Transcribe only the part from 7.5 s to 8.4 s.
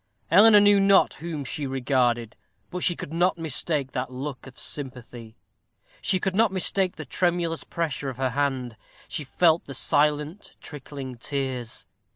pressure of her